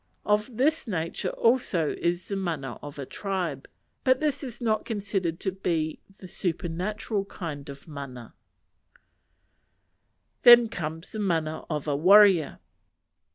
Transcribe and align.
Of 0.25 0.57
this 0.57 0.87
nature 0.87 1.29
also 1.29 1.91
is 1.99 2.27
the 2.27 2.35
mana 2.35 2.79
of 2.81 2.97
a 2.97 3.05
tribe; 3.05 3.67
but 4.03 4.19
this 4.19 4.43
is 4.43 4.59
not 4.59 4.83
considered 4.83 5.39
to 5.41 5.51
be 5.51 5.99
the 6.17 6.27
supernatural 6.27 7.25
kind 7.25 7.69
of 7.69 7.87
mana. 7.87 8.33
Then 10.41 10.69
comes 10.69 11.11
the 11.11 11.19
mana 11.19 11.65
of 11.69 11.87
a 11.87 11.95
warrior. 11.95 12.57